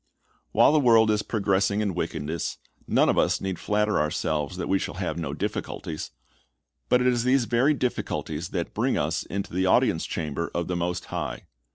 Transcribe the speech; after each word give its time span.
While 0.51 0.71
the 0.71 0.79
world 0.79 1.11
is 1.11 1.21
progressing 1.21 1.79
in 1.79 1.93
wickedness, 1.93 2.57
none 2.87 3.07
of 3.07 3.19
us 3.19 3.39
need 3.39 3.59
flatter 3.59 3.99
ourselves 3.99 4.57
that 4.57 4.67
we 4.67 4.79
shall 4.79 4.95
have 4.95 5.15
no 5.19 5.35
difficulties. 5.35 6.09
But 6.89 7.01
it 7.01 7.07
is 7.07 7.23
these 7.23 7.45
very 7.45 7.75
difficulties 7.75 8.49
that 8.49 8.73
bring 8.73 8.97
us 8.97 9.21
into 9.27 9.53
the 9.53 9.67
audience 9.67 10.07
chamber 10.07 10.49
of 10.55 10.67
the 10.67 10.75
Most 10.75 11.05
High. 11.13 11.43